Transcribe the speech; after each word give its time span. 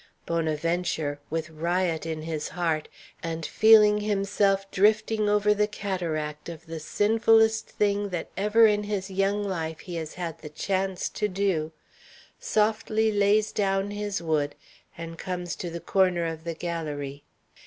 Bonaventure, 0.25 1.19
with 1.29 1.51
riot 1.51 2.07
in 2.07 2.23
his 2.23 2.47
heart, 2.47 2.87
and 3.21 3.45
feeling 3.45 3.99
himself 3.99 4.65
drifting 4.71 5.29
over 5.29 5.53
the 5.53 5.67
cataract 5.67 6.49
of 6.49 6.65
the 6.65 6.79
sinfullest 6.79 7.67
thing 7.67 8.09
that 8.09 8.27
ever 8.35 8.65
in 8.65 8.81
his 8.85 9.11
young 9.11 9.43
life 9.43 9.81
he 9.81 9.93
has 9.97 10.15
had 10.15 10.39
the 10.39 10.49
chance 10.49 11.07
to 11.07 11.27
do, 11.27 11.71
softly 12.39 13.11
lays 13.11 13.51
down 13.51 13.91
his 13.91 14.23
wood, 14.23 14.55
and 14.97 15.19
comes 15.19 15.55
to 15.55 15.69
the 15.69 15.79
corner 15.79 16.25
of 16.25 16.45
the 16.45 16.55
galérie. 16.55 17.21